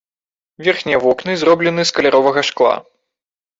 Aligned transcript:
Верхнія 0.67 1.01
вокны 1.03 1.35
зроблены 1.43 1.81
з 1.91 1.97
каляровага 2.01 2.47
шкла. 2.51 2.75